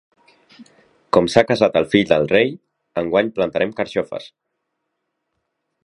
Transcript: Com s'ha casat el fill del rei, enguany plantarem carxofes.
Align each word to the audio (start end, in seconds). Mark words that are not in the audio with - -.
Com 1.17 1.27
s'ha 1.33 1.43
casat 1.51 1.77
el 1.81 1.85
fill 1.91 2.07
del 2.13 2.25
rei, 2.33 2.51
enguany 3.03 3.31
plantarem 3.37 3.77
carxofes. 3.83 4.31